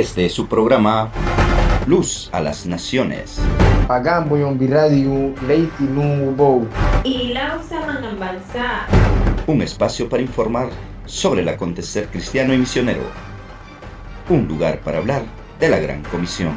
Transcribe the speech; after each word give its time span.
Es 0.00 0.32
su 0.32 0.46
programa 0.46 1.12
Luz 1.86 2.30
a 2.32 2.40
las 2.40 2.64
Naciones. 2.64 3.38
Pagambo 3.86 4.34
biradio 4.54 5.34
Leiti 5.46 5.84
Nubo. 5.84 6.66
Y. 7.04 7.34
Un 9.46 9.60
espacio 9.60 10.08
para 10.08 10.22
informar 10.22 10.70
sobre 11.04 11.42
el 11.42 11.50
acontecer 11.50 12.06
cristiano 12.06 12.54
y 12.54 12.56
misionero. 12.56 13.02
Un 14.30 14.48
lugar 14.48 14.80
para 14.80 15.00
hablar 15.00 15.22
de 15.60 15.68
la 15.68 15.78
Gran 15.78 16.02
Comisión. 16.04 16.54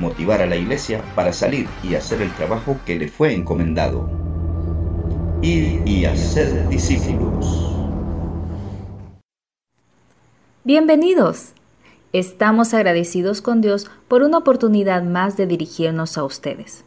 Motivar 0.00 0.42
a 0.42 0.46
la 0.46 0.56
iglesia 0.56 1.02
para 1.14 1.32
salir 1.32 1.68
y 1.84 1.94
hacer 1.94 2.20
el 2.20 2.32
trabajo 2.32 2.76
que 2.84 2.98
le 2.98 3.06
fue 3.06 3.32
encomendado. 3.32 4.10
Ir 5.40 5.82
y 5.86 6.04
hacer 6.04 6.68
discípulos. 6.68 7.76
Bienvenidos. 10.64 11.52
Estamos 12.12 12.74
agradecidos 12.74 13.40
con 13.40 13.60
Dios 13.60 13.88
por 14.08 14.22
una 14.22 14.38
oportunidad 14.38 15.02
más 15.04 15.36
de 15.36 15.46
dirigirnos 15.46 16.18
a 16.18 16.24
ustedes. 16.24 16.84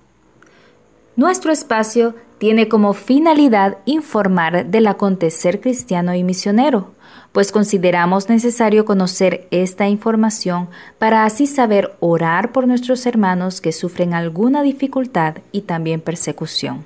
Nuestro 1.15 1.51
espacio 1.51 2.15
tiene 2.39 2.67
como 2.67 2.93
finalidad 2.93 3.77
informar 3.85 4.65
del 4.65 4.87
acontecer 4.87 5.61
cristiano 5.61 6.13
y 6.13 6.23
misionero, 6.23 6.91
pues 7.31 7.51
consideramos 7.51 8.27
necesario 8.27 8.83
conocer 8.83 9.47
esta 9.49 9.87
información 9.87 10.67
para 10.97 11.23
así 11.23 11.47
saber 11.47 11.95
orar 11.99 12.51
por 12.51 12.67
nuestros 12.67 13.05
hermanos 13.05 13.61
que 13.61 13.71
sufren 13.71 14.13
alguna 14.13 14.61
dificultad 14.61 15.37
y 15.51 15.61
también 15.61 16.01
persecución. 16.01 16.85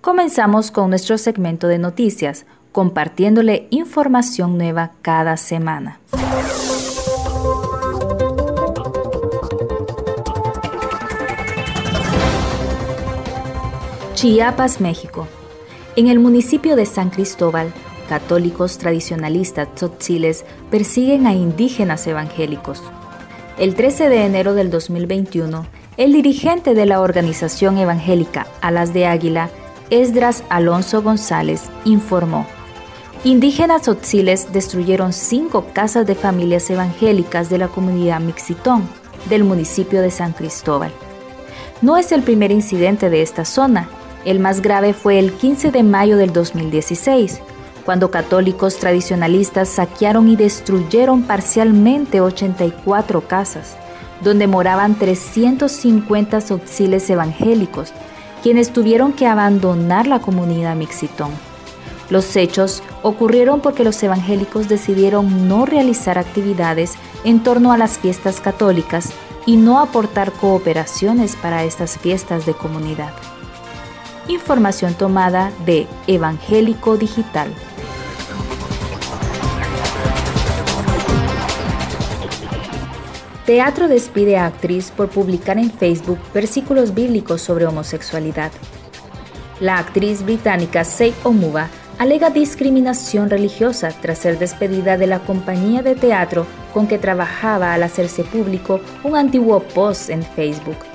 Comenzamos 0.00 0.70
con 0.70 0.90
nuestro 0.90 1.18
segmento 1.18 1.66
de 1.66 1.78
noticias, 1.78 2.46
compartiéndole 2.70 3.66
información 3.70 4.58
nueva 4.58 4.92
cada 5.02 5.36
semana. 5.36 5.98
Chiapas, 14.24 14.80
México. 14.80 15.28
En 15.96 16.08
el 16.08 16.18
municipio 16.18 16.76
de 16.76 16.86
San 16.86 17.10
Cristóbal, 17.10 17.74
católicos 18.08 18.78
tradicionalistas 18.78 19.68
tzotziles 19.74 20.46
persiguen 20.70 21.26
a 21.26 21.34
indígenas 21.34 22.06
evangélicos. 22.06 22.82
El 23.58 23.74
13 23.74 24.08
de 24.08 24.24
enero 24.24 24.54
del 24.54 24.70
2021, 24.70 25.66
el 25.98 26.14
dirigente 26.14 26.72
de 26.72 26.86
la 26.86 27.02
organización 27.02 27.76
evangélica 27.76 28.46
Alas 28.62 28.94
de 28.94 29.04
Águila, 29.04 29.50
Esdras 29.90 30.42
Alonso 30.48 31.02
González, 31.02 31.64
informó 31.84 32.46
Indígenas 33.24 33.82
tzotziles 33.82 34.54
destruyeron 34.54 35.12
cinco 35.12 35.66
casas 35.74 36.06
de 36.06 36.14
familias 36.14 36.70
evangélicas 36.70 37.50
de 37.50 37.58
la 37.58 37.68
comunidad 37.68 38.20
Mixitón, 38.20 38.88
del 39.28 39.44
municipio 39.44 40.00
de 40.00 40.10
San 40.10 40.32
Cristóbal. 40.32 40.92
No 41.82 41.98
es 41.98 42.10
el 42.10 42.22
primer 42.22 42.52
incidente 42.52 43.10
de 43.10 43.20
esta 43.20 43.44
zona. 43.44 43.90
El 44.24 44.40
más 44.40 44.62
grave 44.62 44.94
fue 44.94 45.18
el 45.18 45.32
15 45.32 45.70
de 45.70 45.82
mayo 45.82 46.16
del 46.16 46.32
2016, 46.32 47.40
cuando 47.84 48.10
católicos 48.10 48.78
tradicionalistas 48.78 49.68
saquearon 49.68 50.28
y 50.28 50.36
destruyeron 50.36 51.24
parcialmente 51.24 52.22
84 52.22 53.28
casas, 53.28 53.76
donde 54.22 54.46
moraban 54.46 54.94
350 54.94 56.40
tzotziles 56.40 57.10
evangélicos, 57.10 57.92
quienes 58.42 58.72
tuvieron 58.72 59.12
que 59.12 59.26
abandonar 59.26 60.06
la 60.06 60.20
comunidad 60.20 60.74
Mixitón. 60.74 61.30
Los 62.08 62.34
hechos 62.36 62.82
ocurrieron 63.02 63.60
porque 63.60 63.84
los 63.84 64.02
evangélicos 64.02 64.68
decidieron 64.68 65.48
no 65.48 65.66
realizar 65.66 66.18
actividades 66.18 66.94
en 67.24 67.42
torno 67.42 67.72
a 67.72 67.78
las 67.78 67.98
fiestas 67.98 68.40
católicas 68.40 69.12
y 69.46 69.56
no 69.56 69.80
aportar 69.80 70.32
cooperaciones 70.32 71.36
para 71.36 71.64
estas 71.64 71.98
fiestas 71.98 72.46
de 72.46 72.54
comunidad. 72.54 73.12
Información 74.28 74.94
tomada 74.94 75.52
de 75.66 75.86
Evangélico 76.06 76.96
Digital. 76.96 77.52
Teatro 83.44 83.88
despide 83.88 84.38
a 84.38 84.46
actriz 84.46 84.90
por 84.90 85.10
publicar 85.10 85.58
en 85.58 85.70
Facebook 85.70 86.18
versículos 86.32 86.94
bíblicos 86.94 87.42
sobre 87.42 87.66
homosexualidad. 87.66 88.50
La 89.60 89.76
actriz 89.76 90.24
británica 90.24 90.84
Sei 90.84 91.12
Omuba 91.22 91.68
alega 91.98 92.30
discriminación 92.30 93.28
religiosa 93.28 93.90
tras 94.00 94.18
ser 94.18 94.38
despedida 94.38 94.96
de 94.96 95.06
la 95.06 95.18
compañía 95.18 95.82
de 95.82 95.96
teatro 95.96 96.46
con 96.72 96.88
que 96.88 96.96
trabajaba 96.96 97.74
al 97.74 97.82
hacerse 97.82 98.24
público 98.24 98.80
un 99.04 99.16
antiguo 99.16 99.60
post 99.60 100.08
en 100.08 100.22
Facebook. 100.22 100.93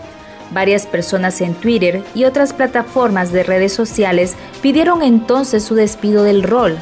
Varias 0.52 0.88
personas 0.88 1.42
en 1.42 1.54
Twitter 1.54 2.04
y 2.16 2.26
otras 2.26 2.54
plataformas 2.54 3.32
de 3.32 3.44
redes 3.44 3.74
sociales 3.74 4.36
pidieron 4.62 5.04
entonces 5.04 5.64
su 5.64 5.76
despido 5.76 6.24
del 6.24 6.44
rol. 6.44 6.78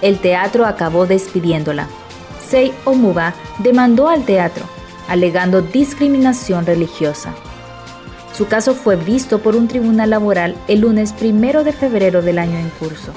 El 0.00 0.18
teatro 0.18 0.64
acabó 0.64 1.06
despidiéndola. 1.06 1.88
Sei 2.46 2.72
Omuba 2.84 3.34
demandó 3.58 4.08
al 4.08 4.24
teatro, 4.24 4.64
alegando 5.08 5.60
discriminación 5.60 6.66
religiosa. 6.66 7.34
Su 8.32 8.46
caso 8.46 8.74
fue 8.74 8.96
visto 8.96 9.40
por 9.40 9.56
un 9.56 9.68
tribunal 9.68 10.10
laboral 10.10 10.56
el 10.68 10.80
lunes 10.80 11.12
primero 11.12 11.64
de 11.64 11.72
febrero 11.72 12.22
del 12.22 12.38
año 12.38 12.58
en 12.58 12.70
curso. 12.70 13.12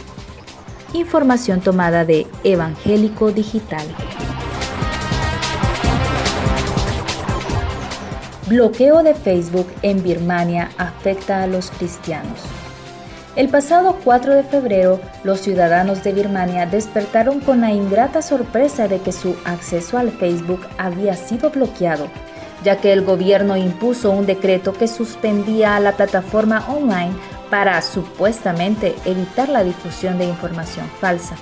Información 0.94 1.62
tomada 1.62 2.04
de 2.04 2.28
Evangélico 2.44 3.32
Digital. 3.32 3.86
Bloqueo 8.54 9.02
de 9.02 9.16
Facebook 9.16 9.66
en 9.82 10.04
Birmania 10.04 10.70
afecta 10.78 11.42
a 11.42 11.48
los 11.48 11.72
cristianos. 11.72 12.40
El 13.36 13.50
pasado 13.50 13.98
4 14.04 14.36
de 14.36 14.44
febrero, 14.44 15.00
los 15.24 15.40
ciudadanos 15.40 16.04
de 16.04 16.14
Birmania 16.14 16.68
despertaron 16.68 17.40
con 17.40 17.62
la 17.62 17.72
ingrata 17.72 18.22
sorpresa 18.22 18.88
de 18.88 19.00
que 19.00 19.12
su 19.12 19.36
acceso 19.44 19.98
al 19.98 20.12
Facebook 20.12 20.60
había 20.78 21.16
sido 21.16 21.50
bloqueado, 21.50 22.10
ya 22.64 22.78
que 22.78 22.94
el 22.94 23.04
gobierno 23.04 23.58
impuso 23.58 24.12
un 24.12 24.28
decreto 24.28 24.72
que 24.74 24.88
suspendía 24.88 25.76
a 25.76 25.80
la 25.80 25.94
plataforma 25.94 26.64
online 26.70 27.14
para 27.50 27.82
supuestamente 27.82 28.94
evitar 29.06 29.50
la 29.50 29.64
difusión 29.64 30.20
de 30.20 30.26
información 30.26 30.86
falsa. 31.02 31.38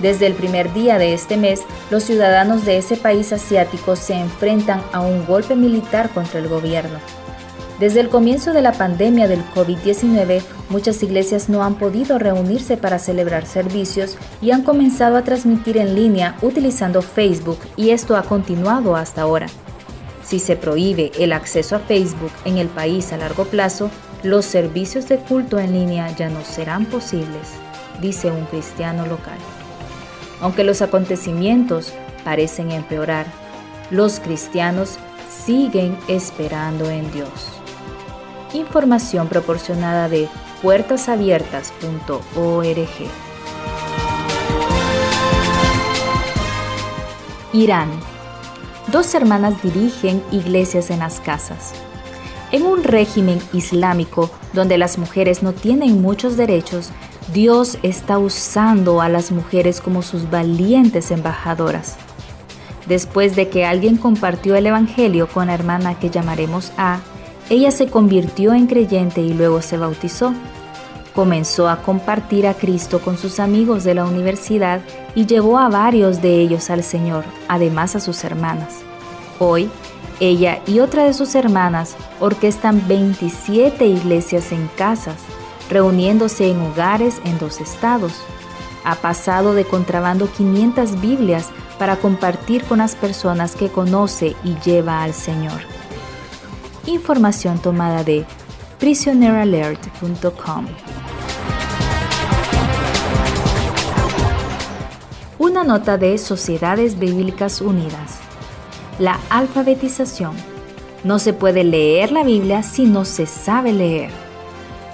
Desde 0.00 0.26
el 0.26 0.34
primer 0.34 0.72
día 0.72 0.96
de 0.96 1.12
este 1.12 1.36
mes, 1.36 1.60
los 1.90 2.04
ciudadanos 2.04 2.64
de 2.64 2.78
ese 2.78 2.96
país 2.96 3.32
asiático 3.32 3.96
se 3.96 4.14
enfrentan 4.14 4.82
a 4.92 5.00
un 5.00 5.26
golpe 5.26 5.54
militar 5.56 6.08
contra 6.10 6.40
el 6.40 6.48
gobierno. 6.48 6.98
Desde 7.78 8.00
el 8.00 8.08
comienzo 8.08 8.52
de 8.52 8.62
la 8.62 8.72
pandemia 8.72 9.28
del 9.28 9.44
COVID-19, 9.54 10.42
muchas 10.70 11.02
iglesias 11.02 11.48
no 11.48 11.64
han 11.64 11.76
podido 11.76 12.18
reunirse 12.18 12.76
para 12.76 12.98
celebrar 12.98 13.46
servicios 13.46 14.16
y 14.40 14.50
han 14.50 14.62
comenzado 14.62 15.16
a 15.16 15.24
transmitir 15.24 15.76
en 15.76 15.94
línea 15.94 16.36
utilizando 16.42 17.02
Facebook 17.02 17.58
y 17.76 17.90
esto 17.90 18.16
ha 18.16 18.22
continuado 18.22 18.96
hasta 18.96 19.22
ahora. 19.22 19.46
Si 20.22 20.38
se 20.38 20.56
prohíbe 20.56 21.10
el 21.18 21.32
acceso 21.32 21.76
a 21.76 21.80
Facebook 21.80 22.32
en 22.44 22.58
el 22.58 22.68
país 22.68 23.12
a 23.12 23.16
largo 23.16 23.44
plazo, 23.44 23.90
los 24.22 24.44
servicios 24.44 25.08
de 25.08 25.16
culto 25.16 25.58
en 25.58 25.72
línea 25.72 26.14
ya 26.14 26.28
no 26.28 26.44
serán 26.44 26.84
posibles, 26.86 27.48
dice 28.00 28.30
un 28.30 28.44
cristiano 28.44 29.06
local. 29.06 29.38
Aunque 30.40 30.64
los 30.64 30.82
acontecimientos 30.82 31.92
parecen 32.24 32.70
empeorar, 32.70 33.26
los 33.90 34.20
cristianos 34.20 34.98
siguen 35.28 35.96
esperando 36.08 36.90
en 36.90 37.10
Dios. 37.12 37.28
Información 38.52 39.28
proporcionada 39.28 40.08
de 40.08 40.28
puertasabiertas.org. 40.62 43.10
Irán. 47.52 47.90
Dos 48.92 49.14
hermanas 49.14 49.62
dirigen 49.62 50.22
iglesias 50.30 50.90
en 50.90 51.00
las 51.00 51.20
casas. 51.20 51.72
En 52.52 52.64
un 52.64 52.82
régimen 52.82 53.40
islámico 53.52 54.30
donde 54.52 54.78
las 54.78 54.98
mujeres 54.98 55.42
no 55.42 55.52
tienen 55.52 56.02
muchos 56.02 56.36
derechos, 56.36 56.90
Dios 57.32 57.78
está 57.84 58.18
usando 58.18 59.00
a 59.00 59.08
las 59.08 59.30
mujeres 59.30 59.80
como 59.80 60.02
sus 60.02 60.30
valientes 60.30 61.12
embajadoras. 61.12 61.96
Después 62.86 63.36
de 63.36 63.48
que 63.48 63.64
alguien 63.64 63.96
compartió 63.96 64.56
el 64.56 64.66
Evangelio 64.66 65.28
con 65.28 65.46
la 65.46 65.54
hermana 65.54 65.96
que 65.96 66.10
llamaremos 66.10 66.72
A, 66.76 66.98
ella 67.48 67.70
se 67.70 67.86
convirtió 67.86 68.52
en 68.52 68.66
creyente 68.66 69.20
y 69.20 69.32
luego 69.32 69.62
se 69.62 69.76
bautizó. 69.76 70.34
Comenzó 71.14 71.68
a 71.68 71.82
compartir 71.82 72.48
a 72.48 72.54
Cristo 72.54 73.00
con 73.00 73.16
sus 73.16 73.38
amigos 73.38 73.84
de 73.84 73.94
la 73.94 74.06
universidad 74.06 74.80
y 75.14 75.26
llevó 75.26 75.58
a 75.58 75.68
varios 75.68 76.22
de 76.22 76.40
ellos 76.40 76.68
al 76.68 76.82
Señor, 76.82 77.24
además 77.46 77.94
a 77.94 78.00
sus 78.00 78.24
hermanas. 78.24 78.80
Hoy, 79.38 79.70
ella 80.18 80.60
y 80.66 80.80
otra 80.80 81.04
de 81.04 81.14
sus 81.14 81.34
hermanas 81.36 81.96
orquestan 82.18 82.86
27 82.88 83.86
iglesias 83.86 84.50
en 84.50 84.68
casas, 84.76 85.16
reuniéndose 85.70 86.50
en 86.50 86.60
hogares 86.60 87.20
en 87.24 87.38
dos 87.38 87.60
estados. 87.60 88.12
Ha 88.84 88.96
pasado 88.96 89.54
de 89.54 89.64
contrabando 89.64 90.30
500 90.30 91.00
Biblias 91.00 91.48
para 91.78 91.96
compartir 91.96 92.64
con 92.64 92.78
las 92.78 92.94
personas 92.94 93.54
que 93.54 93.70
conoce 93.70 94.36
y 94.44 94.56
lleva 94.64 95.02
al 95.02 95.14
Señor. 95.14 95.60
Información 96.86 97.58
tomada 97.58 98.04
de 98.04 98.26
prisoneralert.com. 98.78 100.66
Una 105.38 105.64
nota 105.64 105.96
de 105.96 106.18
Sociedades 106.18 106.98
Bíblicas 106.98 107.60
Unidas. 107.60 108.18
La 108.98 109.18
alfabetización. 109.30 110.34
No 111.02 111.18
se 111.18 111.32
puede 111.32 111.64
leer 111.64 112.12
la 112.12 112.24
Biblia 112.24 112.62
si 112.62 112.84
no 112.84 113.06
se 113.06 113.24
sabe 113.24 113.72
leer. 113.72 114.29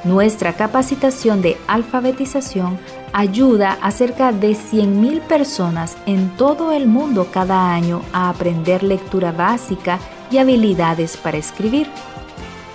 Nuestra 0.07 0.53
capacitación 0.53 1.43
de 1.43 1.57
alfabetización 1.67 2.79
ayuda 3.13 3.77
a 3.83 3.91
cerca 3.91 4.31
de 4.31 4.53
100.000 4.53 5.21
personas 5.23 5.97
en 6.07 6.31
todo 6.37 6.71
el 6.71 6.87
mundo 6.87 7.27
cada 7.33 7.73
año 7.75 8.03
a 8.13 8.29
aprender 8.29 8.85
lectura 8.85 9.33
básica 9.33 9.99
y 10.31 10.39
habilidades 10.39 11.17
para 11.17 11.39
escribir. 11.39 11.89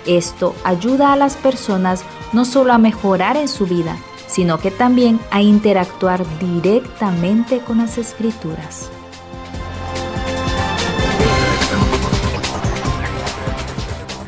Esto 0.04 0.54
ayuda 0.62 1.14
a 1.14 1.16
las 1.16 1.36
personas 1.36 2.04
no 2.34 2.44
solo 2.44 2.74
a 2.74 2.78
mejorar 2.78 3.38
en 3.38 3.48
su 3.48 3.64
vida, 3.64 3.96
sino 4.26 4.58
que 4.58 4.70
también 4.70 5.18
a 5.30 5.40
interactuar 5.40 6.26
directamente 6.38 7.60
con 7.60 7.78
las 7.78 7.96
escrituras. 7.96 8.90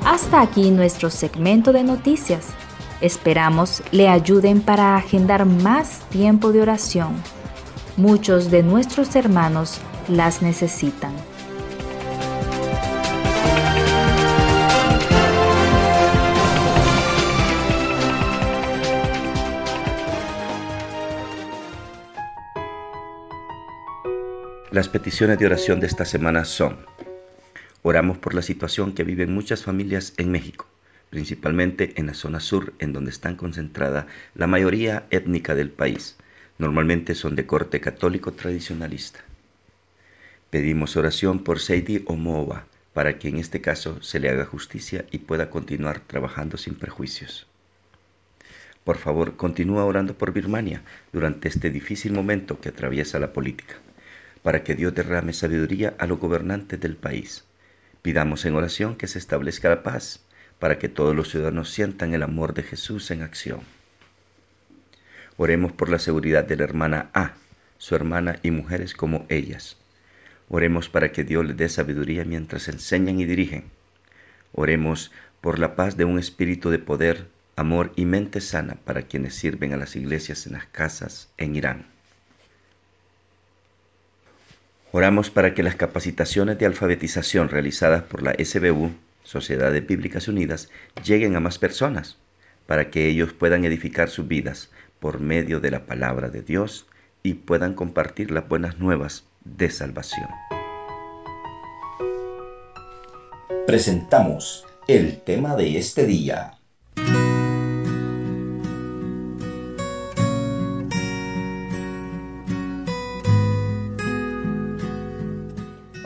Hasta 0.06 0.40
aquí 0.40 0.70
nuestro 0.70 1.10
segmento 1.10 1.70
de 1.70 1.84
noticias. 1.84 2.63
Esperamos 3.04 3.82
le 3.92 4.08
ayuden 4.08 4.62
para 4.62 4.96
agendar 4.96 5.44
más 5.44 6.08
tiempo 6.08 6.52
de 6.52 6.62
oración. 6.62 7.22
Muchos 7.98 8.50
de 8.50 8.62
nuestros 8.62 9.14
hermanos 9.14 9.78
las 10.08 10.40
necesitan. 10.40 11.12
Las 24.70 24.88
peticiones 24.88 25.38
de 25.38 25.44
oración 25.44 25.78
de 25.78 25.88
esta 25.88 26.06
semana 26.06 26.46
son, 26.46 26.86
oramos 27.82 28.16
por 28.16 28.32
la 28.32 28.40
situación 28.40 28.94
que 28.94 29.04
viven 29.04 29.34
muchas 29.34 29.62
familias 29.62 30.14
en 30.16 30.30
México, 30.30 30.66
principalmente 31.14 31.92
en 31.94 32.08
la 32.08 32.14
zona 32.14 32.40
sur, 32.40 32.72
en 32.80 32.92
donde 32.92 33.12
están 33.12 33.36
concentrada 33.36 34.08
la 34.34 34.48
mayoría 34.48 35.06
étnica 35.10 35.54
del 35.54 35.70
país. 35.70 36.16
Normalmente 36.58 37.14
son 37.14 37.36
de 37.36 37.46
corte 37.46 37.80
católico 37.80 38.32
tradicionalista. 38.32 39.20
Pedimos 40.50 40.96
oración 40.96 41.44
por 41.44 41.60
Seidi 41.60 42.02
Omoa, 42.08 42.66
para 42.92 43.16
que 43.20 43.28
en 43.28 43.36
este 43.36 43.60
caso 43.60 44.02
se 44.02 44.18
le 44.18 44.28
haga 44.28 44.44
justicia 44.44 45.04
y 45.12 45.18
pueda 45.18 45.50
continuar 45.50 46.00
trabajando 46.00 46.56
sin 46.56 46.74
perjuicios. 46.74 47.46
Por 48.82 48.98
favor, 48.98 49.36
continúa 49.36 49.84
orando 49.84 50.18
por 50.18 50.32
Birmania 50.32 50.82
durante 51.12 51.46
este 51.46 51.70
difícil 51.70 52.12
momento 52.12 52.60
que 52.60 52.70
atraviesa 52.70 53.20
la 53.20 53.32
política 53.32 53.76
para 54.42 54.64
que 54.64 54.74
Dios 54.74 54.92
derrame 54.92 55.32
sabiduría 55.32 55.94
a 55.98 56.08
los 56.08 56.18
gobernantes 56.18 56.80
del 56.80 56.96
país. 56.96 57.44
Pidamos 58.02 58.44
en 58.46 58.56
oración 58.56 58.96
que 58.96 59.06
se 59.06 59.20
establezca 59.20 59.68
la 59.68 59.84
paz, 59.84 60.24
para 60.64 60.78
que 60.78 60.88
todos 60.88 61.14
los 61.14 61.28
ciudadanos 61.28 61.70
sientan 61.70 62.14
el 62.14 62.22
amor 62.22 62.54
de 62.54 62.62
Jesús 62.62 63.10
en 63.10 63.20
acción. 63.20 63.60
Oremos 65.36 65.72
por 65.72 65.90
la 65.90 65.98
seguridad 65.98 66.42
de 66.46 66.56
la 66.56 66.64
hermana 66.64 67.10
A, 67.12 67.34
su 67.76 67.94
hermana 67.94 68.38
y 68.42 68.50
mujeres 68.50 68.94
como 68.94 69.26
ellas. 69.28 69.76
Oremos 70.48 70.88
para 70.88 71.12
que 71.12 71.22
Dios 71.22 71.44
les 71.44 71.58
dé 71.58 71.68
sabiduría 71.68 72.24
mientras 72.24 72.68
enseñan 72.68 73.20
y 73.20 73.26
dirigen. 73.26 73.64
Oremos 74.54 75.12
por 75.42 75.58
la 75.58 75.76
paz 75.76 75.98
de 75.98 76.06
un 76.06 76.18
espíritu 76.18 76.70
de 76.70 76.78
poder, 76.78 77.26
amor 77.56 77.92
y 77.94 78.06
mente 78.06 78.40
sana 78.40 78.78
para 78.86 79.02
quienes 79.02 79.34
sirven 79.34 79.74
a 79.74 79.76
las 79.76 79.96
iglesias 79.96 80.46
en 80.46 80.54
las 80.54 80.64
casas 80.64 81.28
en 81.36 81.56
Irán. 81.56 81.84
Oramos 84.92 85.28
para 85.28 85.52
que 85.52 85.62
las 85.62 85.76
capacitaciones 85.76 86.58
de 86.58 86.64
alfabetización 86.64 87.50
realizadas 87.50 88.04
por 88.04 88.22
la 88.22 88.34
SBU, 88.42 88.92
Sociedades 89.24 89.84
Bíblicas 89.84 90.28
Unidas, 90.28 90.70
lleguen 91.04 91.34
a 91.34 91.40
más 91.40 91.58
personas, 91.58 92.18
para 92.66 92.90
que 92.90 93.08
ellos 93.08 93.32
puedan 93.32 93.64
edificar 93.64 94.08
sus 94.08 94.28
vidas 94.28 94.70
por 95.00 95.18
medio 95.20 95.58
de 95.60 95.70
la 95.70 95.86
palabra 95.86 96.28
de 96.28 96.42
Dios 96.42 96.86
y 97.22 97.34
puedan 97.34 97.74
compartir 97.74 98.30
las 98.30 98.48
buenas 98.48 98.78
nuevas 98.78 99.24
de 99.44 99.70
salvación. 99.70 100.28
Presentamos 103.66 104.66
el 104.86 105.20
tema 105.22 105.56
de 105.56 105.78
este 105.78 106.06
día. 106.06 106.58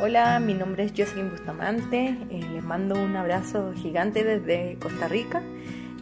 Hola, 0.08 0.40
mi 0.40 0.54
nombre 0.54 0.84
es 0.84 0.94
Jocelyn 0.96 1.28
Bustamante, 1.28 2.16
eh, 2.30 2.40
les 2.54 2.64
mando 2.64 2.98
un 2.98 3.14
abrazo 3.14 3.74
gigante 3.76 4.24
desde 4.24 4.78
Costa 4.80 5.06
Rica. 5.06 5.42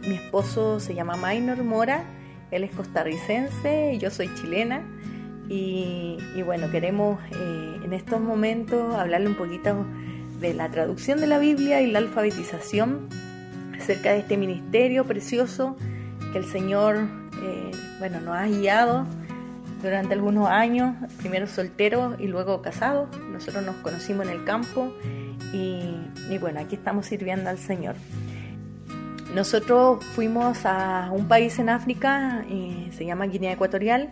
Mi 0.07 0.15
esposo 0.15 0.79
se 0.79 0.95
llama 0.95 1.17
Maynor 1.17 1.61
Mora, 1.65 2.05
él 2.51 2.63
es 2.63 2.73
costarricense 2.73 3.95
y 3.95 3.97
yo 3.97 4.09
soy 4.09 4.33
chilena. 4.35 4.81
Y, 5.49 6.15
bueno, 6.45 6.71
queremos 6.71 7.19
eh, 7.33 7.79
en 7.83 7.91
estos 7.91 8.21
momentos 8.21 8.95
hablarle 8.95 9.27
un 9.27 9.35
poquito 9.35 9.85
de 10.39 10.53
la 10.53 10.69
traducción 10.71 11.19
de 11.19 11.27
la 11.27 11.37
Biblia 11.37 11.81
y 11.81 11.91
la 11.91 11.99
alfabetización 11.99 13.09
acerca 13.77 14.13
de 14.13 14.19
este 14.19 14.37
ministerio 14.37 15.03
precioso 15.03 15.75
que 16.31 16.37
el 16.37 16.45
Señor 16.45 16.95
eh, 17.43 17.71
bueno, 17.99 18.21
nos 18.21 18.37
ha 18.37 18.47
guiado 18.47 19.05
durante 19.81 20.13
algunos 20.13 20.47
años, 20.47 20.95
primero 21.17 21.47
soltero 21.47 22.15
y 22.19 22.27
luego 22.27 22.61
casado. 22.61 23.09
Nosotros 23.31 23.65
nos 23.65 23.75
conocimos 23.77 24.27
en 24.27 24.33
el 24.33 24.43
campo 24.43 24.93
y, 25.53 26.37
bueno, 26.39 26.59
aquí 26.59 26.75
estamos 26.75 27.05
sirviendo 27.05 27.49
al 27.49 27.57
Señor. 27.57 27.95
Nosotros 29.33 30.03
fuimos 30.03 30.65
a 30.65 31.11
un 31.11 31.27
país 31.27 31.59
en 31.59 31.69
África, 31.69 32.45
y 32.49 32.89
se 32.91 33.05
llama 33.05 33.25
Guinea 33.25 33.53
Ecuatorial. 33.53 34.09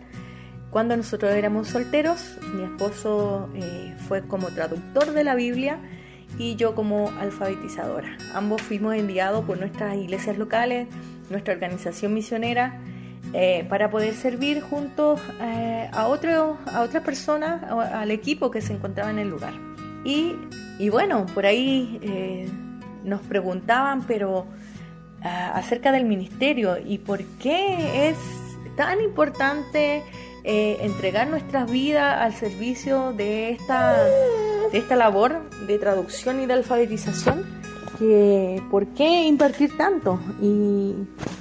Cuando 0.69 0.97
nosotros 0.97 1.31
éramos 1.33 1.69
solteros, 1.69 2.37
mi 2.53 2.63
esposo 2.63 3.49
eh, 3.55 3.95
fue 4.07 4.27
como 4.27 4.49
traductor 4.49 5.13
de 5.13 5.23
la 5.23 5.35
Biblia 5.35 5.79
y 6.37 6.57
yo 6.57 6.75
como 6.75 7.11
alfabetizadora. 7.19 8.17
Ambos 8.33 8.61
fuimos 8.61 8.93
enviados 8.95 9.45
por 9.45 9.57
nuestras 9.57 9.95
iglesias 9.95 10.37
locales, 10.37 10.87
nuestra 11.29 11.53
organización 11.53 12.13
misionera, 12.13 12.81
eh, 13.37 13.65
para 13.67 13.89
poder 13.89 14.13
servir 14.13 14.61
junto 14.61 15.19
eh, 15.41 15.89
a, 15.91 16.07
otro, 16.07 16.57
a 16.67 16.83
otras 16.83 17.03
personas, 17.03 17.69
al 17.69 18.09
equipo 18.09 18.49
que 18.49 18.61
se 18.61 18.71
encontraba 18.71 19.09
en 19.09 19.19
el 19.19 19.27
lugar. 19.27 19.51
Y, 20.05 20.37
y 20.79 20.87
bueno, 20.87 21.25
por 21.33 21.45
ahí 21.45 21.99
eh, 22.01 22.47
nos 23.03 23.19
preguntaban, 23.23 24.07
pero 24.07 24.45
acerca 25.21 25.91
del 25.91 26.05
ministerio 26.05 26.77
y 26.77 26.99
por 26.99 27.21
qué 27.39 28.09
es 28.09 28.15
tan 28.77 29.01
importante 29.01 30.03
entregar 30.43 31.27
nuestras 31.27 31.69
vidas 31.69 32.21
al 32.21 32.33
servicio 32.33 33.11
de 33.11 33.49
esta, 33.49 33.97
de 34.71 34.77
esta 34.77 34.95
labor 34.95 35.49
de 35.67 35.79
traducción 35.79 36.41
y 36.41 36.45
de 36.45 36.53
alfabetización 36.53 37.43
por 38.69 38.85
qué 38.87 39.23
invertir 39.25 39.75
tanto 39.75 40.19
y 40.39 40.93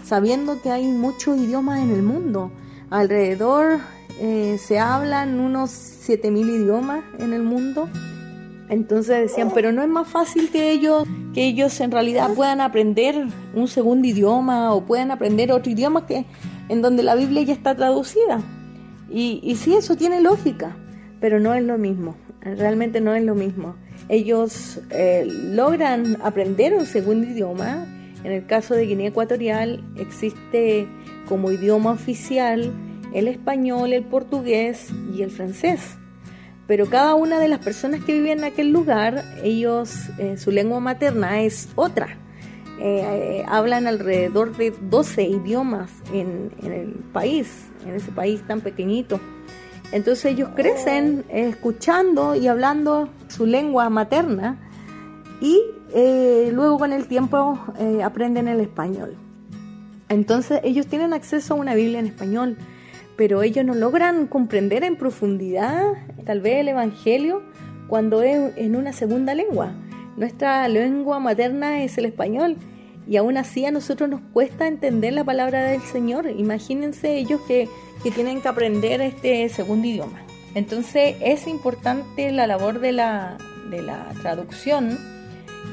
sabiendo 0.05 0.61
que 0.63 0.71
hay 0.71 0.87
muchos 0.87 1.39
idiomas 1.39 1.81
en 1.81 1.91
el 1.91 2.03
mundo. 2.03 2.51
Alrededor 2.91 3.81
eh, 4.21 4.59
se 4.59 4.79
hablan 4.79 5.41
unos 5.41 5.71
7000 5.71 6.49
idiomas 6.49 7.05
en 7.19 7.33
el 7.33 7.43
mundo. 7.43 7.89
Entonces 8.69 9.31
decían, 9.31 9.51
pero 9.55 9.73
no 9.73 9.83
es 9.83 9.89
más 9.89 10.09
fácil 10.09 10.51
que 10.51 10.71
ellos, 10.71 11.05
que 11.35 11.45
ellos 11.45 11.79
en 11.81 11.91
realidad 11.91 12.31
puedan 12.35 12.61
aprender 12.61 13.27
un 13.55 13.69
segundo 13.69 14.09
idioma 14.09 14.73
o 14.73 14.85
puedan 14.85 15.11
aprender 15.11 15.53
otro 15.53 15.71
idioma 15.71 16.07
que 16.07 16.25
en 16.69 16.81
donde 16.81 17.03
la 17.03 17.15
Biblia 17.15 17.43
ya 17.43 17.53
está 17.53 17.75
traducida. 17.75 18.41
Y, 19.11 19.41
y 19.43 19.57
sí, 19.57 19.75
eso 19.75 19.97
tiene 19.97 20.21
lógica, 20.21 20.77
pero 21.21 21.41
no 21.41 21.55
es 21.55 21.63
lo 21.63 21.79
mismo. 21.79 22.17
Realmente 22.41 23.01
no 23.01 23.15
es 23.15 23.23
lo 23.23 23.35
mismo 23.35 23.75
ellos 24.09 24.81
eh, 24.91 25.27
logran 25.27 26.19
aprender 26.23 26.75
un 26.75 26.87
segundo 26.87 27.27
idioma. 27.27 27.87
En 28.25 28.33
el 28.33 28.47
caso 28.47 28.75
de 28.75 28.87
Guinea 28.87 29.09
Ecuatorial 29.09 29.85
existe 29.97 30.89
como 31.29 31.53
idioma 31.53 31.93
oficial 31.93 32.73
el 33.13 33.29
español, 33.29 33.93
el 33.93 34.05
portugués 34.05 34.91
y 35.15 35.23
el 35.23 35.31
francés. 35.31 35.97
Pero 36.67 36.87
cada 36.87 37.15
una 37.15 37.39
de 37.39 37.49
las 37.49 37.61
personas 37.61 38.03
que 38.03 38.15
viven 38.15 38.39
en 38.39 38.45
aquel 38.45 38.71
lugar, 38.71 39.23
ellos, 39.43 40.09
eh, 40.19 40.37
su 40.39 40.51
lengua 40.51 40.81
materna 40.81 41.43
es 41.43 41.69
otra. 41.77 42.19
eh, 42.81 43.45
hablan 43.47 43.87
alrededor 43.87 44.57
de 44.57 44.73
12 44.91 45.23
idiomas 45.23 45.93
en, 46.13 46.51
en, 46.61 46.73
el 46.73 46.89
país, 47.13 47.67
en 47.87 47.95
ese 47.95 48.11
país 48.11 48.43
tan 48.49 48.63
pequeñito. 48.63 49.21
Entonces 49.93 50.33
ellos 50.33 50.49
crecen 50.57 51.25
escuchando 51.29 52.35
y 52.35 52.49
hablando 52.49 53.09
su 53.29 53.47
lengua 53.47 53.89
materna 53.91 54.59
y 55.41 55.63
eh, 55.97 56.51
luego 56.53 56.77
con 56.77 56.93
el 56.93 57.07
tiempo 57.07 57.57
eh, 57.79 58.03
aprenden 58.03 58.49
el 58.49 58.61
español. 58.61 59.17
Entonces 60.09 60.61
ellos 60.65 60.89
tienen 60.89 61.13
acceso 61.13 61.55
a 61.55 61.57
una 61.57 61.75
Biblia 61.75 62.01
en 62.01 62.07
español, 62.07 62.57
pero 63.17 63.45
ellos 63.45 63.65
no 63.65 63.75
logran 63.75 64.27
comprender 64.27 64.83
en 64.83 64.97
profundidad 64.97 65.93
tal 66.27 66.41
vez 66.41 66.57
el 66.57 66.69
Evangelio 66.69 67.43
cuando 67.87 68.23
es 68.23 68.57
en 68.57 68.75
una 68.75 68.93
segunda 68.93 69.37
lengua. 69.37 69.73
Nuestra 70.17 70.67
lengua 70.67 71.21
materna 71.21 71.85
es 71.85 71.97
el 71.97 72.07
español 72.07 72.57
y 73.07 73.17
aún 73.17 73.37
así 73.37 73.65
a 73.65 73.71
nosotros 73.71 74.11
nos 74.11 74.21
cuesta 74.33 74.67
entender 74.67 75.13
la 75.13 75.23
palabra 75.23 75.63
del 75.63 75.81
Señor. 75.83 76.27
Imagínense 76.29 77.17
ellos 77.17 77.41
que, 77.47 77.69
que 78.03 78.11
tienen 78.11 78.41
que 78.41 78.49
aprender 78.49 79.01
este 79.01 79.49
segundo 79.49 79.87
idioma. 79.87 80.23
Entonces 80.57 81.15
es 81.21 81.47
importante 81.47 82.33
la 82.33 82.49
labor 82.49 82.81
de 82.81 82.91
la, 82.91 83.37
de 83.71 83.81
la 83.81 84.09
traducción 84.23 85.14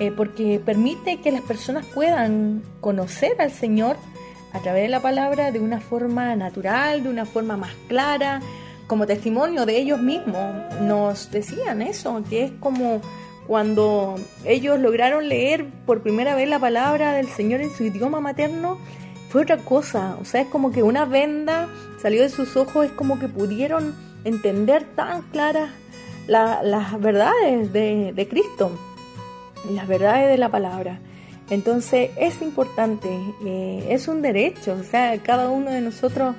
eh, 0.02 0.12
porque 0.12 0.60
permite 0.60 1.22
que 1.22 1.32
las 1.32 1.42
personas 1.42 1.86
puedan 1.86 2.64
conocer 2.80 3.40
al 3.40 3.52
Señor 3.52 3.98
a 4.52 4.60
través 4.60 4.82
de 4.82 4.90
la 4.90 5.00
palabra 5.00 5.52
de 5.52 5.60
una 5.60 5.80
forma 5.80 6.36
natural, 6.36 7.04
de 7.04 7.10
una 7.10 7.26
forma 7.26 7.56
más 7.56 7.70
clara, 7.88 8.42
como 8.88 9.06
testimonio 9.06 9.68
de 9.68 9.78
ellos 9.78 10.02
mismos. 10.02 10.56
Nos 10.82 11.30
decían 11.30 11.84
eso, 11.84 12.24
que 12.28 12.46
es 12.46 12.52
como 12.60 13.00
cuando 13.46 14.16
ellos 14.44 14.80
lograron 14.80 15.30
leer 15.30 15.70
por 15.86 16.02
primera 16.02 16.34
vez 16.34 16.50
la 16.50 16.58
palabra 16.58 17.14
del 17.14 17.28
Señor 17.28 17.62
en 17.62 17.70
su 17.70 17.84
idioma 17.84 18.20
materno, 18.22 18.80
fue 19.30 19.44
otra 19.44 19.58
cosa. 19.58 20.18
O 20.20 20.26
sea, 20.26 20.42
es 20.42 20.48
como 20.48 20.72
que 20.72 20.82
una 20.82 21.06
venda 21.06 21.68
salió 22.02 22.24
de 22.24 22.30
sus 22.30 22.58
ojos, 22.58 22.88
es 22.88 22.92
como 22.94 23.20
que 23.20 23.28
pudieron 23.28 23.94
entender 24.24 24.84
tan 24.96 25.22
claras 25.30 25.70
las 26.26 27.00
verdades 27.00 27.72
de, 27.72 28.14
de 28.16 28.28
Cristo, 28.28 28.72
las 29.70 29.88
verdades 29.88 30.30
de 30.30 30.38
la 30.38 30.50
palabra. 30.50 31.00
Entonces 31.50 32.12
es 32.18 32.42
importante, 32.42 33.10
eh, 33.46 33.86
es 33.90 34.08
un 34.08 34.22
derecho, 34.22 34.78
o 34.80 34.84
sea, 34.84 35.18
cada 35.22 35.50
uno 35.50 35.70
de 35.70 35.82
nosotros 35.82 36.36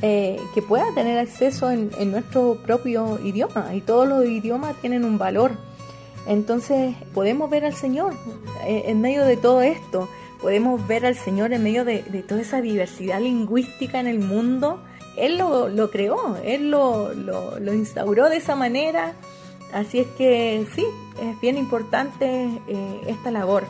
eh, 0.00 0.38
que 0.54 0.62
pueda 0.62 0.86
tener 0.94 1.18
acceso 1.18 1.70
en, 1.70 1.90
nuestro 2.10 2.58
propio 2.64 3.18
idioma 3.22 3.74
y 3.74 3.80
todos 3.80 4.08
los 4.08 4.24
idiomas 4.26 4.74
tienen 4.80 5.04
un 5.04 5.18
valor. 5.18 5.52
Entonces 6.26 6.94
podemos 7.12 7.50
ver 7.50 7.64
al 7.64 7.74
Señor 7.74 8.14
eh, 8.66 8.84
en 8.86 9.00
medio 9.00 9.24
de 9.24 9.36
todo 9.36 9.60
esto, 9.60 10.08
podemos 10.40 10.86
ver 10.86 11.06
al 11.06 11.14
Señor 11.14 11.52
en 11.52 11.62
medio 11.62 11.84
de, 11.84 12.00
toda 12.26 12.40
esa 12.40 12.60
diversidad 12.60 13.20
lingüística 13.20 14.00
en 14.00 14.06
el 14.06 14.18
mundo. 14.18 14.82
Él 15.16 15.38
lo, 15.38 15.90
creó, 15.90 16.36
Él 16.44 16.70
lo, 16.70 17.14
lo, 17.14 17.72
instauró 17.72 18.28
de 18.28 18.38
esa 18.38 18.56
manera. 18.56 19.12
Así 19.74 19.98
es 19.98 20.06
que 20.16 20.64
sí, 20.74 20.86
es 21.20 21.40
bien 21.40 21.58
importante 21.58 22.48
esta 23.06 23.30
labor. 23.30 23.64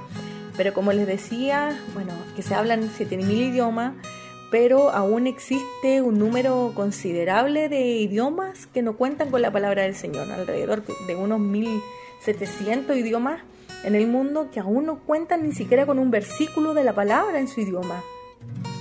Pero 0.57 0.73
como 0.73 0.93
les 0.93 1.07
decía, 1.07 1.77
bueno, 1.95 2.13
que 2.37 2.43
se 2.43 2.55
hablan 2.55 2.83
7.000 2.83 3.29
idiomas, 3.33 3.95
pero 4.51 4.91
aún 4.91 5.27
existe 5.27 6.01
un 6.01 6.19
número 6.19 6.71
considerable 6.77 7.69
de 7.69 7.81
idiomas 7.97 8.67
que 8.67 8.83
no 8.83 8.97
cuentan 8.97 9.31
con 9.31 9.43
la 9.43 9.51
palabra 9.51 9.83
del 9.83 9.97
Señor, 9.97 10.31
alrededor 10.31 10.85
de 11.07 11.17
unos 11.17 11.41
1.700 11.41 12.97
idiomas 12.97 13.41
en 13.83 13.97
el 13.97 14.07
mundo 14.07 14.51
que 14.53 14.61
aún 14.61 14.87
no 14.87 15.01
cuentan 15.01 15.43
ni 15.43 15.53
siquiera 15.53 15.87
con 15.87 15.99
un 15.99 16.11
versículo 16.11 16.73
de 16.75 16.85
la 16.85 16.93
palabra 16.93 17.41
en 17.41 17.49
su 17.49 17.63
idioma. 17.63 18.03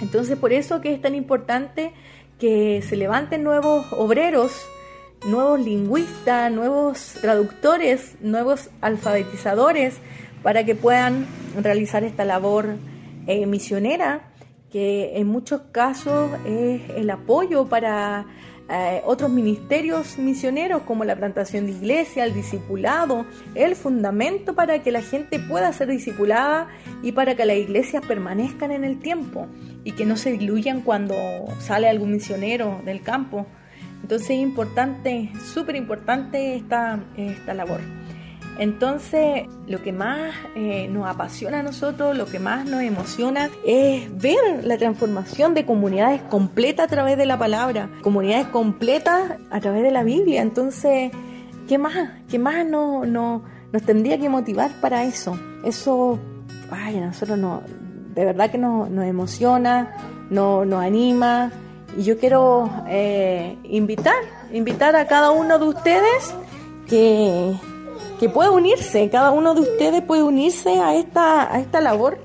Entonces 0.01 0.37
por 0.37 0.53
eso 0.53 0.79
que 0.79 0.93
es 0.93 1.01
tan 1.01 1.15
importante 1.15 1.93
que 2.39 2.83
se 2.87 2.95
levanten 2.95 3.43
nuevos 3.43 3.87
obreros, 3.93 4.51
nuevos 5.25 5.59
lingüistas, 5.59 6.51
nuevos 6.51 7.15
traductores, 7.21 8.15
nuevos 8.21 8.69
alfabetizadores, 8.81 9.95
para 10.41 10.65
que 10.65 10.75
puedan 10.75 11.25
realizar 11.61 12.03
esta 12.03 12.25
labor 12.25 12.75
eh, 13.27 13.45
misionera, 13.45 14.31
que 14.71 15.17
en 15.17 15.27
muchos 15.27 15.61
casos 15.71 16.31
es 16.45 16.81
el 16.95 17.09
apoyo 17.09 17.67
para 17.67 18.25
eh, 18.69 19.01
otros 19.05 19.29
ministerios 19.29 20.17
misioneros 20.17 20.83
como 20.83 21.03
la 21.03 21.15
plantación 21.15 21.65
de 21.65 21.73
iglesia, 21.73 22.23
el 22.23 22.33
discipulado, 22.33 23.25
el 23.55 23.75
fundamento 23.75 24.55
para 24.55 24.79
que 24.79 24.91
la 24.91 25.01
gente 25.01 25.37
pueda 25.37 25.71
ser 25.73 25.89
discipulada 25.89 26.69
y 27.01 27.11
para 27.11 27.35
que 27.35 27.45
las 27.45 27.57
iglesias 27.57 28.05
permanezcan 28.05 28.71
en 28.71 28.85
el 28.85 28.99
tiempo 28.99 29.47
y 29.83 29.91
que 29.91 30.05
no 30.05 30.15
se 30.15 30.31
diluyan 30.31 30.81
cuando 30.81 31.15
sale 31.59 31.89
algún 31.89 32.11
misionero 32.11 32.81
del 32.85 33.01
campo. 33.01 33.45
Entonces 34.03 34.29
es 34.29 34.37
importante, 34.37 35.31
súper 35.53 35.75
importante 35.75 36.55
esta, 36.55 36.99
esta 37.17 37.53
labor. 37.55 37.79
Entonces, 38.59 39.47
lo 39.67 39.81
que 39.81 39.91
más 39.91 40.35
eh, 40.55 40.87
nos 40.87 41.07
apasiona 41.07 41.59
a 41.59 41.63
nosotros, 41.63 42.15
lo 42.15 42.27
que 42.27 42.37
más 42.37 42.65
nos 42.65 42.81
emociona 42.81 43.49
es 43.65 44.15
ver 44.15 44.63
la 44.63 44.77
transformación 44.77 45.55
de 45.55 45.65
comunidades 45.65 46.21
completas 46.21 46.85
a 46.85 46.87
través 46.87 47.17
de 47.17 47.25
la 47.25 47.39
palabra, 47.39 47.89
comunidades 48.03 48.47
completas 48.47 49.39
a 49.49 49.59
través 49.59 49.81
de 49.81 49.91
la 49.91 50.03
Biblia. 50.03 50.43
Entonces, 50.43 51.11
¿qué 51.67 51.79
más? 51.79 52.11
¿Qué 52.29 52.37
más 52.37 52.65
no, 52.65 53.05
nos 53.05 53.83
tendría 53.85 54.19
que 54.19 54.29
motivar 54.29 54.69
para 54.81 55.03
eso? 55.03 55.37
Eso, 55.65 56.19
ay, 56.69 56.99
a 56.99 57.07
nosotros 57.07 57.39
no, 57.39 57.63
de 58.13 58.25
verdad 58.25 58.51
que 58.51 58.59
nos, 58.59 58.87
emociona, 58.89 59.95
nos, 60.29 60.67
nos 60.67 60.83
anima. 60.83 61.51
Y 61.97 62.03
yo 62.03 62.17
quiero 62.17 62.69
eh, 62.87 63.57
invitar, 63.63 64.15
invitar 64.51 64.95
a 64.95 65.07
cada 65.07 65.31
uno 65.31 65.59
de 65.59 65.65
ustedes 65.65 66.33
que 66.87 67.55
que 68.23 68.29
puede 68.29 68.49
unirse, 68.49 69.09
cada 69.09 69.31
uno 69.31 69.53
de 69.53 69.59
ustedes 69.59 70.01
puede 70.01 70.23
unirse 70.23 70.79
a 70.79 70.95
esta, 70.95 71.53
a 71.53 71.59
esta 71.59 71.81
labor 71.81 72.19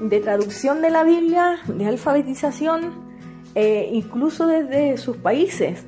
de 0.00 0.20
traducción 0.20 0.82
de 0.82 0.90
la 0.90 1.04
Biblia, 1.04 1.58
de 1.66 1.86
alfabetización, 1.86 2.92
eh, 3.54 3.88
incluso 3.94 4.46
desde 4.46 4.98
sus 4.98 5.16
países, 5.16 5.84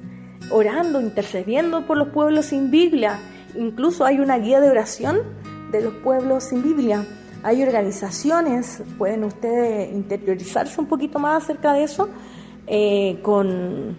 orando, 0.50 0.99
intercediendo 0.99 1.87
por 1.87 1.99
los 1.99 2.09
pueblos 2.09 2.47
sin 2.47 2.71
Biblia. 2.71 3.18
Incluso 3.54 4.06
hay 4.06 4.18
una 4.18 4.38
guía 4.38 4.61
de 4.61 4.71
oración 4.71 5.18
de 5.71 5.83
los 5.83 5.92
pueblos 5.94 6.44
sin 6.44 6.62
Biblia. 6.62 7.04
Hay 7.42 7.62
organizaciones, 7.62 8.83
pueden 8.97 9.25
ustedes 9.25 9.92
interiorizarse 9.92 10.80
un 10.80 10.87
poquito 10.87 11.18
más 11.18 11.44
acerca 11.44 11.75
de 11.75 11.85
eso, 11.85 12.09
eh, 12.66 13.18
con, 13.23 13.99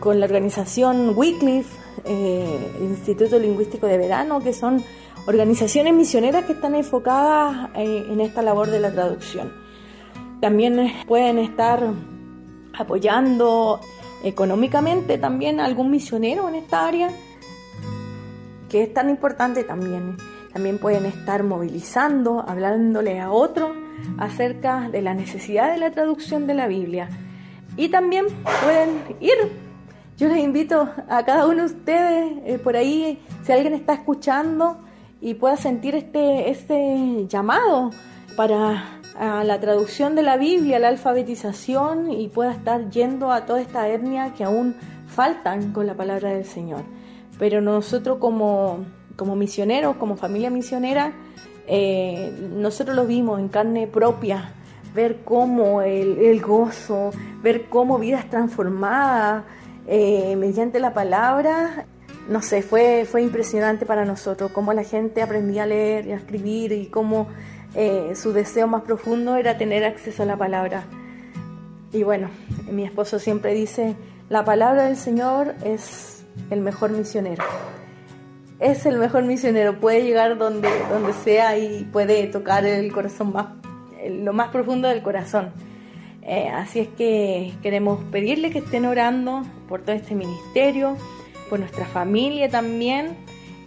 con 0.00 0.20
la 0.20 0.26
organización 0.26 1.12
Wycliffe, 1.16 1.76
eh, 2.04 2.72
Instituto 2.80 3.38
Lingüístico 3.38 3.86
de 3.86 3.98
Verano, 3.98 4.40
que 4.40 4.52
son 4.52 4.82
organizaciones 5.26 5.94
misioneras 5.94 6.44
que 6.44 6.52
están 6.52 6.74
enfocadas 6.74 7.70
eh, 7.74 8.06
en 8.08 8.20
esta 8.20 8.42
labor 8.42 8.70
de 8.70 8.80
la 8.80 8.90
traducción. 8.90 9.52
También 10.40 10.92
pueden 11.06 11.38
estar 11.38 11.82
apoyando 12.78 13.80
económicamente 14.24 15.18
también 15.18 15.60
a 15.60 15.64
algún 15.64 15.90
misionero 15.90 16.48
en 16.48 16.54
esta 16.54 16.86
área, 16.86 17.10
que 18.68 18.82
es 18.82 18.94
tan 18.94 19.10
importante 19.10 19.64
también. 19.64 20.16
También 20.52 20.78
pueden 20.78 21.06
estar 21.06 21.44
movilizando, 21.44 22.44
hablándole 22.46 23.20
a 23.20 23.30
otros 23.30 23.70
acerca 24.18 24.88
de 24.90 25.02
la 25.02 25.14
necesidad 25.14 25.70
de 25.70 25.78
la 25.78 25.90
traducción 25.90 26.46
de 26.46 26.54
la 26.54 26.66
Biblia. 26.66 27.08
Y 27.76 27.88
también 27.88 28.26
pueden 28.62 29.16
ir 29.20 29.70
yo 30.20 30.28
les 30.28 30.44
invito 30.44 30.86
a 31.08 31.24
cada 31.24 31.46
uno 31.46 31.60
de 31.60 31.64
ustedes, 31.64 32.42
eh, 32.44 32.58
por 32.58 32.76
ahí, 32.76 33.18
si 33.42 33.52
alguien 33.52 33.72
está 33.72 33.94
escuchando 33.94 34.76
y 35.18 35.32
pueda 35.32 35.56
sentir 35.56 35.94
este, 35.94 36.50
este 36.50 37.26
llamado 37.26 37.90
para 38.36 39.00
la 39.18 39.60
traducción 39.60 40.14
de 40.16 40.22
la 40.22 40.36
Biblia, 40.36 40.78
la 40.78 40.88
alfabetización 40.88 42.10
y 42.12 42.28
pueda 42.28 42.52
estar 42.52 42.90
yendo 42.90 43.32
a 43.32 43.46
toda 43.46 43.62
esta 43.62 43.88
etnia 43.88 44.34
que 44.34 44.44
aún 44.44 44.76
faltan 45.08 45.72
con 45.72 45.86
la 45.86 45.94
palabra 45.94 46.28
del 46.28 46.44
Señor. 46.44 46.82
Pero 47.38 47.62
nosotros 47.62 48.18
como, 48.18 48.84
como 49.16 49.36
misioneros, 49.36 49.96
como 49.96 50.16
familia 50.16 50.50
misionera, 50.50 51.14
eh, 51.66 52.30
nosotros 52.52 52.94
lo 52.94 53.06
vimos 53.06 53.40
en 53.40 53.48
carne 53.48 53.86
propia, 53.86 54.52
ver 54.94 55.18
cómo 55.24 55.82
el, 55.82 56.18
el 56.18 56.40
gozo, 56.40 57.10
ver 57.42 57.66
cómo 57.68 57.98
vidas 57.98 58.28
transformadas, 58.28 59.44
eh, 59.86 60.36
mediante 60.36 60.78
la 60.78 60.94
palabra, 60.94 61.86
no 62.28 62.42
sé, 62.42 62.62
fue, 62.62 63.06
fue 63.10 63.22
impresionante 63.22 63.86
para 63.86 64.04
nosotros, 64.04 64.52
cómo 64.52 64.72
la 64.72 64.84
gente 64.84 65.22
aprendía 65.22 65.64
a 65.64 65.66
leer 65.66 66.06
y 66.06 66.12
a 66.12 66.16
escribir 66.16 66.72
y 66.72 66.86
cómo 66.86 67.28
eh, 67.74 68.12
su 68.14 68.32
deseo 68.32 68.66
más 68.66 68.82
profundo 68.82 69.36
era 69.36 69.58
tener 69.58 69.84
acceso 69.84 70.22
a 70.22 70.26
la 70.26 70.36
palabra. 70.36 70.84
Y 71.92 72.04
bueno, 72.04 72.28
mi 72.70 72.84
esposo 72.84 73.18
siempre 73.18 73.52
dice, 73.54 73.96
la 74.28 74.44
palabra 74.44 74.84
del 74.84 74.96
Señor 74.96 75.54
es 75.64 76.24
el 76.50 76.60
mejor 76.60 76.90
misionero. 76.90 77.42
Es 78.60 78.86
el 78.86 78.98
mejor 78.98 79.24
misionero, 79.24 79.80
puede 79.80 80.02
llegar 80.04 80.38
donde, 80.38 80.68
donde 80.90 81.12
sea 81.14 81.56
y 81.58 81.84
puede 81.84 82.26
tocar 82.26 82.64
el 82.64 82.92
corazón 82.92 83.32
más 83.32 83.59
lo 84.08 84.32
más 84.32 84.48
profundo 84.48 84.88
del 84.88 85.02
corazón. 85.02 85.52
Eh, 86.22 86.48
así 86.48 86.80
es 86.80 86.88
que 86.88 87.52
queremos 87.62 88.02
pedirle 88.04 88.50
que 88.50 88.58
estén 88.58 88.84
orando 88.86 89.42
por 89.68 89.82
todo 89.82 89.96
este 89.96 90.14
ministerio, 90.14 90.96
por 91.48 91.58
nuestra 91.58 91.86
familia 91.86 92.48
también. 92.48 93.16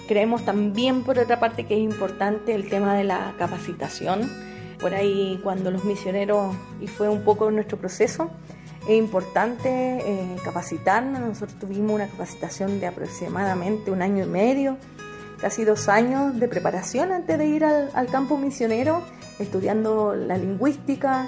Creemos 0.08 0.44
también, 0.46 1.04
por 1.04 1.18
otra 1.18 1.40
parte, 1.40 1.66
que 1.66 1.76
es 1.76 1.82
importante 1.82 2.54
el 2.54 2.70
tema 2.70 2.96
de 2.96 3.06
la 3.06 3.34
capacitación. 3.38 4.30
Por 4.80 4.94
ahí, 4.94 5.40
cuando 5.44 5.72
los 5.72 5.86
misioneros, 5.86 6.54
y 6.82 6.88
fue 6.88 7.08
un 7.08 7.24
poco 7.24 7.50
nuestro 7.52 7.78
proceso, 7.78 8.30
es 8.88 8.98
importante 8.98 9.70
eh, 9.70 10.36
capacitarnos. 10.44 11.22
Nosotros 11.22 11.58
tuvimos 11.58 11.92
una 11.92 12.08
capacitación 12.08 12.80
de 12.82 12.88
aproximadamente 12.88 13.92
un 13.92 14.02
año 14.02 14.26
y 14.26 14.28
medio, 14.28 14.78
casi 15.44 15.66
dos 15.66 15.90
años 15.90 16.40
de 16.40 16.48
preparación 16.48 17.12
antes 17.12 17.38
de 17.38 17.46
ir 17.46 17.66
al, 17.66 18.08
campo 18.08 18.38
misionero, 18.38 19.04
estudiando 19.40 20.16
la 20.16 20.38
lingüística, 20.38 21.28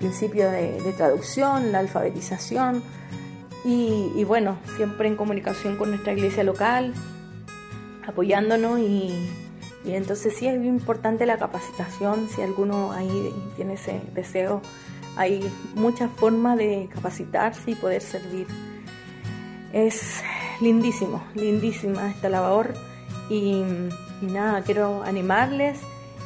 principio 0.00 0.50
de, 0.50 0.92
traducción, 0.96 1.70
la 1.70 1.78
alfabetización 1.78 2.82
y, 3.64 4.24
bueno, 4.24 4.58
siempre 4.76 5.06
en 5.06 5.14
comunicación 5.14 5.76
con 5.76 5.90
nuestra 5.90 6.14
iglesia 6.14 6.42
local, 6.42 6.94
apoyándonos 8.04 8.80
y, 8.80 9.30
y 9.84 9.92
entonces 9.92 10.34
sí 10.36 10.48
es 10.48 10.56
importante 10.64 11.24
la 11.24 11.38
capacitación, 11.38 12.28
si 12.28 12.42
alguno 12.42 12.90
ahí 12.90 13.32
tiene 13.54 13.74
ese 13.74 14.00
deseo 14.14 14.62
hay 15.16 15.48
muchas 15.76 16.10
formas 16.10 16.58
de 16.58 16.88
capacitarse 16.92 17.70
y 17.70 17.74
poder 17.76 18.02
servir. 18.02 18.48
Es 19.72 20.24
lindísimo, 20.60 21.22
lindísima 21.36 22.10
esta 22.10 22.28
labor 22.28 22.74
y, 23.28 23.62
nada, 24.22 24.62
quiero 24.62 25.02
animarles 25.02 25.78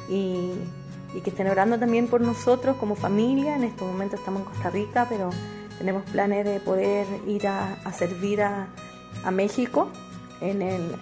y, 0.09 0.52
que 1.25 1.31
estén 1.31 1.49
orando 1.49 1.78
también 1.78 2.07
por 2.07 2.21
nosotros 2.21 2.76
como 2.76 2.95
familia. 2.95 3.57
En 3.57 3.64
este 3.64 3.83
momento 3.85 4.17
estamos 4.17 4.43
en 4.43 4.49
Costa 4.49 4.71
Rica, 4.71 5.07
pero 5.09 5.31
tenemos 5.78 6.05
planes 6.11 6.45
de 6.45 6.61
poder 6.61 7.07
ir 7.26 7.49
a, 7.49 7.76
servir 7.93 8.43
a, 8.43 8.69
México, 9.33 9.88
en 10.40 10.62
el, 10.62 10.95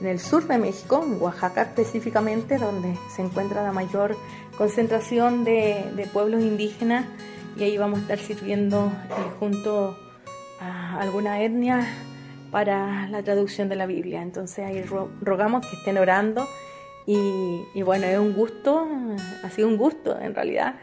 en 0.00 0.06
el 0.06 0.18
sur 0.18 0.46
de 0.46 0.58
México, 0.58 1.04
en 1.04 1.20
Oaxaca 1.20 1.62
específicamente, 1.62 2.58
donde 2.58 2.96
se 3.14 3.22
encuentra 3.22 3.62
la 3.62 3.72
mayor 3.72 4.16
concentración 4.56 5.44
de, 5.44 6.08
pueblos 6.12 6.42
indígenas 6.42 7.06
y 7.56 7.64
ahí 7.64 7.78
vamos 7.78 7.98
a 7.98 8.02
estar 8.02 8.18
sirviendo 8.18 8.86
eh, 8.86 9.12
junto 9.38 9.96
a 10.60 10.98
alguna 11.00 11.42
etnia 11.42 11.86
para 12.50 13.08
la 13.08 13.22
traducción 13.22 13.68
de 13.68 13.76
la 13.76 13.86
Biblia. 13.86 14.22
Entonces 14.22 14.64
ahí 14.64 14.82
rogamos 15.20 15.66
que 15.66 15.76
estén 15.76 15.98
orando 15.98 16.46
y, 17.06 17.82
bueno, 17.82 18.06
es 18.06 18.18
un 18.18 18.34
gusto, 18.34 18.86
ha 19.42 19.50
sido 19.50 19.68
un 19.68 19.76
gusto 19.76 20.18
en 20.20 20.34
realidad 20.34 20.76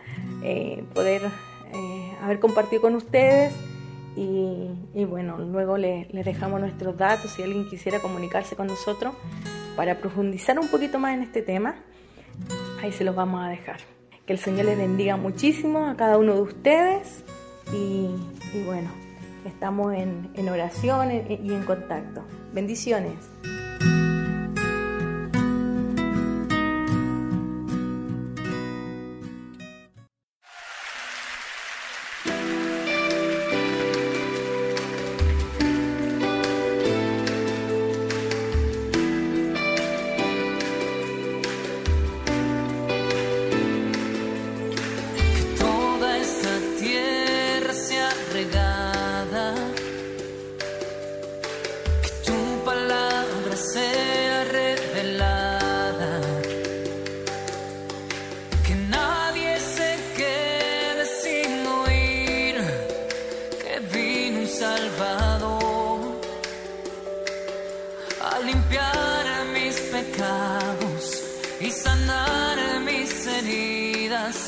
eh, 0.44 0.84
poder 0.94 1.22
eh, 1.74 2.12
haber 2.22 2.40
compartido 2.40 2.82
con 2.82 2.96
ustedes 2.96 3.54
y, 4.16 5.06
bueno, 5.06 5.38
luego 5.38 5.78
les 5.78 6.12
le 6.12 6.24
dejamos 6.24 6.60
nuestros 6.60 6.98
datos 6.98 7.32
si 7.32 7.44
alguien 7.44 7.70
quisiera 7.70 8.00
comunicarse 8.00 8.56
con 8.56 8.66
nosotros 8.68 9.14
para 9.76 9.96
profundizar 10.00 10.58
un 10.60 10.68
poquito 10.70 10.98
más 10.98 11.14
en 11.14 11.22
este 11.22 11.44
tema 11.44 11.76
ahí 12.82 12.92
se 12.92 13.04
los 13.04 13.16
vamos 13.16 13.44
a 13.44 13.50
dejar. 13.50 13.78
Que 14.26 14.34
el 14.34 14.40
Señor 14.40 14.66
les 14.66 14.78
bendiga 14.78 15.18
muchísimo 15.18 15.88
a 15.88 15.96
cada 15.96 16.18
uno 16.18 16.34
de 16.36 16.42
ustedes 16.42 17.24
y, 17.74 18.10
bueno, 18.66 18.90
estamos 19.46 19.94
en, 19.94 20.30
en 20.34 20.50
oración 20.50 21.12
y 21.12 21.54
en 21.54 21.64
contacto. 21.64 22.24
Bendiciones. 22.54 23.14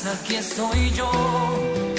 Aquí 0.06 0.36
estoy 0.36 0.90
yo. 0.90 1.89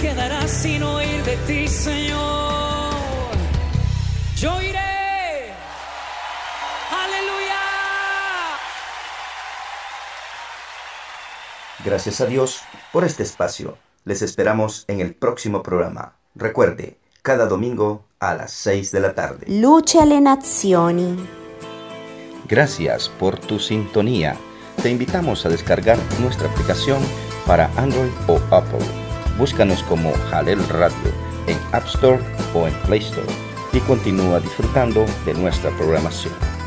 Quedará 0.00 0.48
sin 0.48 0.82
oír 0.82 1.22
de 1.24 1.36
ti, 1.46 1.68
Señor. 1.68 2.94
Yo 4.34 4.62
iré. 4.62 5.52
Aleluya. 6.90 7.60
Gracias 11.84 12.20
a 12.22 12.26
Dios 12.26 12.62
por 12.92 13.04
este 13.04 13.22
espacio. 13.22 13.76
Les 14.04 14.22
esperamos 14.22 14.84
en 14.88 15.00
el 15.00 15.14
próximo 15.14 15.62
programa. 15.62 16.14
Recuerde, 16.34 16.96
cada 17.20 17.46
domingo 17.46 18.06
a 18.20 18.34
las 18.34 18.52
6 18.52 18.90
de 18.90 19.00
la 19.00 19.14
tarde. 19.14 19.44
Luce 19.48 20.00
alle 20.00 20.20
nazioni. 20.20 21.14
Gracias 22.48 23.10
por 23.10 23.38
tu 23.38 23.58
sintonía. 23.58 24.34
Te 24.82 24.88
invitamos 24.88 25.44
a 25.44 25.50
descargar 25.50 25.98
nuestra 26.20 26.48
aplicación 26.48 27.02
para 27.46 27.66
Android 27.76 28.12
o 28.28 28.40
Apple. 28.50 29.07
Búscanos 29.38 29.84
como 29.84 30.12
Jalel 30.30 30.58
Radio 30.68 31.12
en 31.46 31.56
App 31.72 31.86
Store 31.86 32.18
o 32.54 32.66
en 32.66 32.74
Play 32.86 33.00
Store 33.00 33.26
y 33.72 33.78
continúa 33.80 34.40
disfrutando 34.40 35.06
de 35.24 35.34
nuestra 35.34 35.70
programación. 35.76 36.57